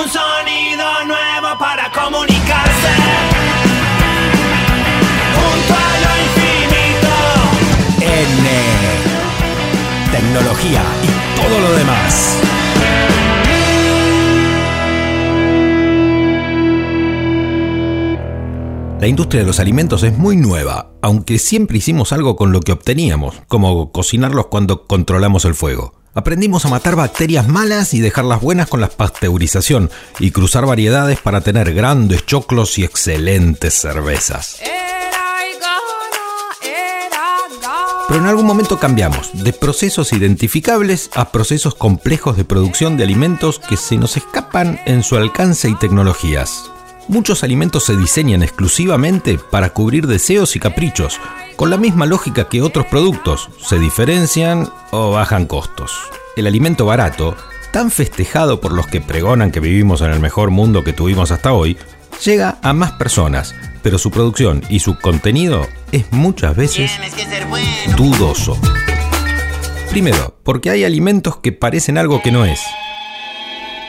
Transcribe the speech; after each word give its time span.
Un 0.00 0.08
sonido 0.08 1.04
nuevo 1.04 1.58
para 1.58 1.90
comunicarse. 1.92 2.88
Junto 5.34 5.74
a 5.74 5.92
lo 6.00 6.10
infinito. 6.24 7.12
N. 8.00 8.48
Tecnología 10.10 10.82
y 11.02 11.06
todo 11.38 11.60
lo 11.60 11.72
demás. 11.76 12.38
La 19.00 19.06
industria 19.06 19.42
de 19.42 19.46
los 19.46 19.60
alimentos 19.60 20.02
es 20.02 20.16
muy 20.16 20.36
nueva, 20.36 20.92
aunque 21.02 21.38
siempre 21.38 21.76
hicimos 21.76 22.14
algo 22.14 22.36
con 22.36 22.52
lo 22.52 22.60
que 22.60 22.72
obteníamos, 22.72 23.34
como 23.48 23.92
cocinarlos 23.92 24.46
cuando 24.46 24.86
controlamos 24.86 25.44
el 25.44 25.54
fuego. 25.54 25.99
Aprendimos 26.12 26.64
a 26.64 26.68
matar 26.68 26.96
bacterias 26.96 27.46
malas 27.46 27.94
y 27.94 28.00
dejarlas 28.00 28.40
buenas 28.40 28.68
con 28.68 28.80
la 28.80 28.88
pasteurización 28.88 29.90
y 30.18 30.32
cruzar 30.32 30.66
variedades 30.66 31.20
para 31.20 31.40
tener 31.40 31.72
grandes 31.72 32.26
choclos 32.26 32.78
y 32.78 32.84
excelentes 32.84 33.74
cervezas. 33.74 34.60
Pero 38.08 38.22
en 38.22 38.26
algún 38.26 38.44
momento 38.44 38.80
cambiamos 38.80 39.30
de 39.44 39.52
procesos 39.52 40.12
identificables 40.12 41.10
a 41.14 41.30
procesos 41.30 41.76
complejos 41.76 42.36
de 42.36 42.44
producción 42.44 42.96
de 42.96 43.04
alimentos 43.04 43.60
que 43.60 43.76
se 43.76 43.96
nos 43.96 44.16
escapan 44.16 44.80
en 44.86 45.04
su 45.04 45.16
alcance 45.16 45.68
y 45.68 45.76
tecnologías. 45.76 46.72
Muchos 47.10 47.42
alimentos 47.42 47.86
se 47.86 47.96
diseñan 47.96 48.44
exclusivamente 48.44 49.36
para 49.36 49.70
cubrir 49.70 50.06
deseos 50.06 50.54
y 50.54 50.60
caprichos, 50.60 51.18
con 51.56 51.68
la 51.68 51.76
misma 51.76 52.06
lógica 52.06 52.48
que 52.48 52.62
otros 52.62 52.86
productos, 52.86 53.50
se 53.60 53.80
diferencian 53.80 54.68
o 54.92 55.10
bajan 55.10 55.46
costos. 55.46 55.90
El 56.36 56.46
alimento 56.46 56.86
barato, 56.86 57.34
tan 57.72 57.90
festejado 57.90 58.60
por 58.60 58.70
los 58.70 58.86
que 58.86 59.00
pregonan 59.00 59.50
que 59.50 59.58
vivimos 59.58 60.02
en 60.02 60.12
el 60.12 60.20
mejor 60.20 60.52
mundo 60.52 60.84
que 60.84 60.92
tuvimos 60.92 61.32
hasta 61.32 61.52
hoy, 61.52 61.76
llega 62.24 62.58
a 62.62 62.72
más 62.74 62.92
personas, 62.92 63.56
pero 63.82 63.98
su 63.98 64.12
producción 64.12 64.62
y 64.70 64.78
su 64.78 64.96
contenido 64.96 65.66
es 65.90 66.12
muchas 66.12 66.54
veces 66.54 66.92
dudoso. 67.96 68.56
Primero, 69.90 70.38
porque 70.44 70.70
hay 70.70 70.84
alimentos 70.84 71.38
que 71.38 71.50
parecen 71.50 71.98
algo 71.98 72.22
que 72.22 72.30
no 72.30 72.44
es. 72.44 72.60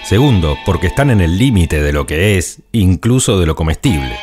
Segundo, 0.04 0.58
porque 0.66 0.88
están 0.88 1.10
en 1.10 1.22
el 1.22 1.38
límite 1.38 1.82
de 1.82 1.94
lo 1.94 2.06
que 2.06 2.38
es, 2.38 2.62
incluso 2.72 3.40
de 3.40 3.46
lo 3.46 3.56
comestible. 3.56 4.18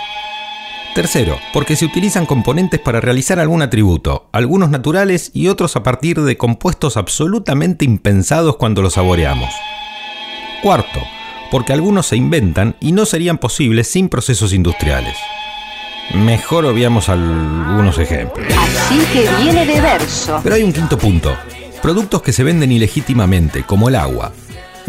Tercero, 0.94 1.38
porque 1.52 1.76
se 1.76 1.84
utilizan 1.84 2.26
componentes 2.26 2.80
para 2.80 3.00
realizar 3.00 3.38
algún 3.38 3.62
atributo, 3.62 4.28
algunos 4.32 4.70
naturales 4.70 5.30
y 5.32 5.46
otros 5.48 5.76
a 5.76 5.82
partir 5.82 6.20
de 6.20 6.36
compuestos 6.36 6.96
absolutamente 6.96 7.84
impensados 7.84 8.56
cuando 8.56 8.82
los 8.82 8.94
saboreamos. 8.94 9.54
Cuarto, 10.62 11.00
porque 11.50 11.72
algunos 11.72 12.06
se 12.06 12.16
inventan 12.16 12.76
y 12.80 12.92
no 12.92 13.06
serían 13.06 13.38
posibles 13.38 13.86
sin 13.86 14.08
procesos 14.08 14.52
industriales. 14.52 15.16
Mejor 16.14 16.64
obviamos 16.64 17.08
algunos 17.08 17.98
ejemplos. 17.98 18.46
Así 18.58 18.98
que 19.12 19.28
viene 19.42 19.66
de 19.66 19.80
verso. 19.80 20.40
Pero 20.42 20.56
hay 20.56 20.64
un 20.64 20.72
quinto 20.72 20.98
punto. 20.98 21.36
Productos 21.80 22.22
que 22.22 22.32
se 22.32 22.42
venden 22.42 22.72
ilegítimamente, 22.72 23.62
como 23.62 23.88
el 23.88 23.94
agua, 23.94 24.32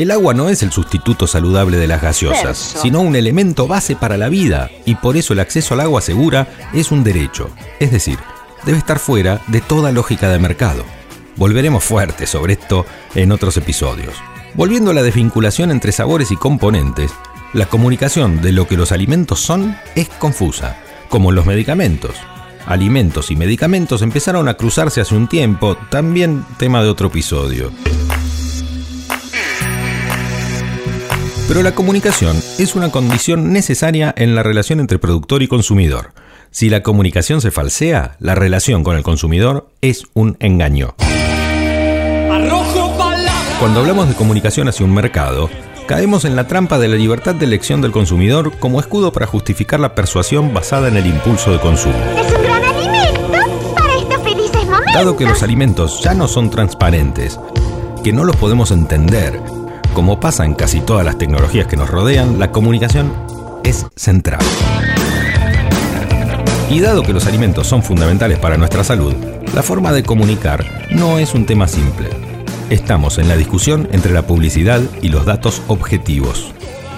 el 0.04 0.12
agua 0.12 0.34
no 0.34 0.50
es 0.50 0.64
el 0.64 0.72
sustituto 0.72 1.28
saludable 1.28 1.78
de 1.78 1.88
las 1.88 2.02
gaseosas, 2.02 2.58
sino 2.82 3.02
un 3.02 3.18
elemento 3.18 3.68
base 3.68 3.98
para 3.98 4.18
la 4.18 4.30
vida, 4.30 4.72
y 4.86 4.96
por 4.96 5.18
eso 5.18 5.34
el 5.34 5.42
acceso 5.42 5.74
al 5.74 5.82
agua 5.82 6.02
segura 6.02 6.48
es 6.74 6.92
un 6.92 7.04
derecho. 7.04 7.50
Es 7.82 7.92
decir, 7.92 8.18
debe 8.66 8.78
estar 8.78 8.98
fuera 8.98 9.42
de 9.48 9.60
toda 9.60 9.92
lógica 9.92 10.30
de 10.30 10.40
mercado. 10.40 10.86
Volveremos 11.36 11.84
fuerte 11.84 12.28
sobre 12.28 12.54
esto 12.54 12.86
en 13.14 13.34
otros 13.34 13.58
episodios. 13.58 14.14
Volviendo 14.54 14.92
a 14.92 14.94
la 14.94 15.04
desvinculación 15.04 15.70
entre 15.70 15.92
sabores 15.92 16.32
y 16.32 16.38
componentes, 16.38 17.12
la 17.54 17.66
comunicación 17.66 18.42
de 18.42 18.52
lo 18.54 18.68
que 18.68 18.78
los 18.78 18.92
alimentos 18.92 19.42
son 19.42 19.76
es 19.96 20.08
confusa, 20.08 20.78
como 21.10 21.32
los 21.32 21.46
medicamentos. 21.46 22.16
Alimentos 22.66 23.32
y 23.32 23.36
medicamentos 23.36 24.02
empezaron 24.02 24.48
a 24.48 24.54
cruzarse 24.54 25.02
hace 25.02 25.16
un 25.16 25.28
tiempo, 25.28 25.76
también 25.90 26.46
tema 26.58 26.84
de 26.84 26.90
otro 26.90 27.08
episodio. 27.08 27.72
Pero 31.50 31.64
la 31.64 31.74
comunicación 31.74 32.38
es 32.60 32.76
una 32.76 32.92
condición 32.92 33.52
necesaria 33.52 34.14
en 34.16 34.36
la 34.36 34.44
relación 34.44 34.80
entre 34.80 35.00
productor 35.00 35.42
y 35.42 35.48
consumidor. 35.48 36.14
Si 36.52 36.70
la 36.70 36.84
comunicación 36.84 37.42
se 37.42 37.50
falsea, 37.50 38.18
la 38.20 38.36
relación 38.36 38.84
con 38.84 38.96
el 38.96 39.02
consumidor 39.02 39.68
es 39.82 40.04
un 40.14 40.38
engaño. 40.42 40.94
Cuando 43.60 43.80
hablamos 43.80 44.08
de 44.08 44.14
comunicación 44.14 44.68
hacia 44.68 44.86
un 44.86 44.94
mercado, 44.94 45.50
caemos 45.88 46.24
en 46.24 46.36
la 46.36 46.46
trampa 46.46 46.78
de 46.78 46.88
la 46.88 46.98
libertad 46.98 47.34
de 47.34 47.46
elección 47.46 47.82
del 47.82 47.92
consumidor 47.94 48.60
como 48.60 48.80
escudo 48.80 49.12
para 49.12 49.26
justificar 49.26 49.80
la 49.80 49.96
persuasión 49.96 50.54
basada 50.54 50.88
en 50.88 50.98
el 50.98 51.08
impulso 51.08 51.52
de 51.52 51.60
consumo. 51.60 51.98
Es 52.16 52.32
un 52.32 52.44
gran 52.44 52.64
alimento 52.64 53.74
para 53.74 53.96
estos 53.96 54.24
felices 54.24 54.66
momentos. 54.66 54.94
Dado 54.94 55.18
que 55.18 55.26
los 55.26 55.42
alimentos 55.42 56.00
ya 56.04 56.14
no 56.14 56.28
son 56.28 56.52
transparentes, 56.52 57.40
que 58.04 58.14
no 58.14 58.24
los 58.24 58.36
podemos 58.36 58.70
entender, 58.70 59.42
como 59.94 60.20
pasa 60.20 60.46
en 60.46 60.54
casi 60.54 60.82
todas 60.82 61.06
las 61.06 61.18
tecnologías 61.18 61.68
que 61.68 61.78
nos 61.78 61.90
rodean, 61.90 62.40
la 62.40 62.52
comunicación 62.52 63.12
es 63.64 63.86
central. 63.96 64.42
Y 66.70 66.80
dado 66.80 67.04
que 67.04 67.14
los 67.14 67.26
alimentos 67.26 67.68
son 67.68 67.82
fundamentales 67.82 68.38
para 68.38 68.58
nuestra 68.58 68.84
salud, 68.84 69.14
la 69.54 69.64
forma 69.64 69.92
de 69.92 70.04
comunicar 70.04 70.66
no 70.92 71.18
es 71.18 71.34
un 71.34 71.46
tema 71.46 71.68
simple. 71.68 72.10
Estamos 72.70 73.18
en 73.18 73.28
la 73.28 73.36
discusión 73.36 73.88
entre 73.92 74.14
la 74.14 74.28
publicidad 74.28 74.82
y 75.02 75.10
los 75.10 75.26
datos 75.26 75.62
objetivos. 75.68 76.54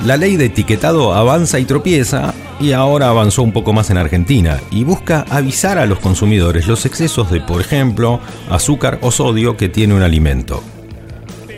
La 0.05 0.17
ley 0.17 0.35
de 0.35 0.45
etiquetado 0.45 1.13
avanza 1.13 1.59
y 1.59 1.65
tropieza 1.65 2.33
y 2.59 2.73
ahora 2.73 3.09
avanzó 3.09 3.43
un 3.43 3.53
poco 3.53 3.71
más 3.71 3.89
en 3.89 3.97
Argentina 3.97 4.59
y 4.69 4.83
busca 4.83 5.25
avisar 5.29 5.77
a 5.77 5.85
los 5.85 5.99
consumidores 5.99 6.67
los 6.67 6.85
excesos 6.85 7.31
de, 7.31 7.39
por 7.39 7.61
ejemplo, 7.61 8.19
azúcar 8.49 8.99
o 9.01 9.11
sodio 9.11 9.57
que 9.57 9.69
tiene 9.69 9.93
un 9.93 10.01
alimento. 10.01 10.61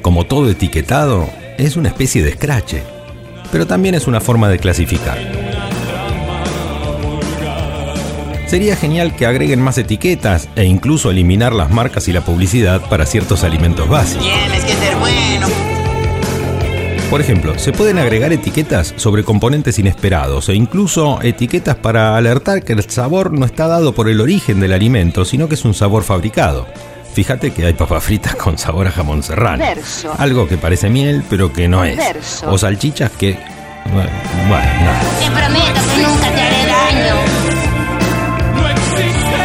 Como 0.04 0.26
todo 0.26 0.50
etiquetado, 0.50 1.30
es 1.58 1.78
una 1.78 1.88
especie 1.88 2.22
de 2.24 2.32
escrache, 2.32 2.84
pero 3.54 3.66
también 3.66 3.96
es 3.96 4.06
una 4.06 4.20
forma 4.20 4.50
de 4.50 4.60
clasificar. 4.60 5.18
Sería 8.48 8.76
genial 8.76 9.16
que 9.16 9.26
agreguen 9.26 9.62
más 9.62 9.78
etiquetas 9.78 10.50
e 10.58 10.66
incluso 10.66 11.10
eliminar 11.10 11.54
las 11.54 11.72
marcas 11.72 12.10
y 12.10 12.12
la 12.12 12.20
publicidad 12.20 12.82
para 12.90 13.06
ciertos 13.06 13.46
alimentos 13.46 13.88
básicos. 13.88 14.26
Tienes 14.26 14.66
que 14.66 14.74
ser 14.74 14.98
bueno. 14.98 15.48
Por 17.10 17.22
ejemplo, 17.22 17.58
se 17.58 17.72
pueden 17.72 17.98
agregar 17.98 18.34
etiquetas 18.34 18.94
sobre 18.98 19.24
componentes 19.24 19.80
inesperados 19.80 20.50
e 20.50 20.54
incluso 20.56 21.22
etiquetas 21.22 21.78
para 21.78 22.18
alertar 22.18 22.62
que 22.64 22.74
el 22.74 22.84
sabor 22.90 23.32
no 23.32 23.46
está 23.46 23.68
dado 23.68 23.94
por 23.94 24.10
el 24.10 24.20
origen 24.20 24.60
del 24.60 24.74
alimento, 24.74 25.24
sino 25.24 25.48
que 25.48 25.56
es 25.56 25.64
un 25.64 25.74
sabor 25.74 26.04
fabricado. 26.04 26.68
Fíjate 27.14 27.52
que 27.52 27.66
hay 27.66 27.74
papas 27.74 28.04
fritas 28.04 28.36
con 28.36 28.58
sabor 28.58 28.88
a 28.88 28.92
jamón 28.92 29.22
serrano. 29.22 29.64
Verso. 29.64 30.14
Algo 30.18 30.48
que 30.48 30.58
parece 30.58 30.90
miel, 30.90 31.24
pero 31.30 31.54
que 31.54 31.68
no 31.68 31.84
es. 31.84 31.96
Verso. 31.96 32.50
O 32.52 32.58
salchichas 32.58 33.12
que... 33.12 33.38
Bueno, 33.94 34.10
bueno, 34.48 34.66
nada. 34.82 35.02
Te 35.20 35.30
prometo 35.30 35.82
que 35.94 36.02
nunca 36.02 36.32
te 36.34 36.42
haré 36.42 36.66
daño. 36.66 37.16
No 38.56 38.70
existe. 38.70 39.36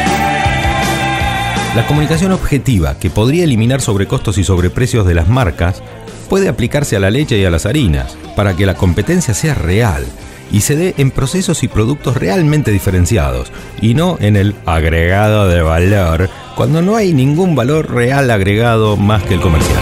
La 1.77 1.87
comunicación 1.87 2.33
objetiva, 2.33 2.99
que 2.99 3.11
podría 3.11 3.45
eliminar 3.45 3.83
sobrecostos 3.83 4.39
y 4.39 4.45
sobreprecios 4.45 5.07
de 5.07 5.15
las 5.15 5.29
marcas, 5.29 5.83
puede 6.31 6.49
aplicarse 6.49 6.97
a 6.97 7.01
la 7.01 7.11
leche 7.11 7.37
y 7.37 7.45
a 7.45 7.51
las 7.51 7.67
harinas, 7.67 8.17
para 8.35 8.57
que 8.57 8.65
la 8.65 8.75
competencia 8.75 9.35
sea 9.35 9.55
real 9.55 10.07
y 10.51 10.61
se 10.63 10.77
dé 10.77 10.95
en 10.99 11.11
procesos 11.11 11.63
y 11.63 11.69
productos 11.69 12.17
realmente 12.17 12.71
diferenciados, 12.71 13.53
y 13.81 13.95
no 13.95 14.17
en 14.21 14.37
el 14.37 14.55
agregado 14.67 15.49
de 15.49 15.61
valor, 15.63 16.31
cuando 16.59 16.83
no 16.83 16.97
hay 16.97 17.15
ningún 17.15 17.55
valor 17.55 17.89
real 17.89 18.33
agregado 18.33 18.97
más 18.97 19.23
que 19.23 19.35
el 19.35 19.41
comercial. 19.41 19.79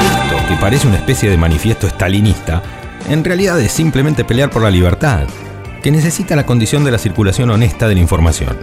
Esto, 0.00 0.48
que 0.48 0.56
parece 0.56 0.88
una 0.88 0.96
especie 0.96 1.30
de 1.30 1.36
manifiesto 1.36 1.86
estalinista, 1.86 2.64
en 3.08 3.22
realidad 3.22 3.60
es 3.60 3.70
simplemente 3.70 4.24
pelear 4.24 4.50
por 4.50 4.62
la 4.62 4.72
libertad, 4.72 5.28
que 5.84 5.92
necesita 5.92 6.34
la 6.34 6.44
condición 6.44 6.82
de 6.82 6.90
la 6.90 6.98
circulación 6.98 7.50
honesta 7.50 7.86
de 7.86 7.94
la 7.94 8.00
información. 8.00 8.58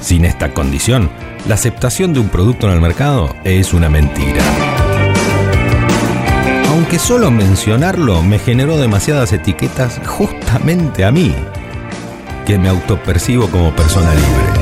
Sin 0.00 0.24
esta 0.24 0.54
condición, 0.54 1.10
la 1.46 1.56
aceptación 1.56 2.14
de 2.14 2.20
un 2.20 2.30
producto 2.30 2.66
en 2.66 2.72
el 2.72 2.80
mercado 2.80 3.36
es 3.44 3.74
una 3.74 3.90
mentira. 3.90 4.42
Aunque 6.70 6.98
solo 6.98 7.30
mencionarlo 7.30 8.22
me 8.22 8.38
generó 8.38 8.78
demasiadas 8.78 9.34
etiquetas 9.34 10.00
justamente 10.06 11.04
a 11.04 11.12
mí, 11.12 11.34
que 12.48 12.56
me 12.56 12.70
autopercibo 12.70 13.46
como 13.50 13.76
persona 13.76 14.14
libre. 14.14 14.57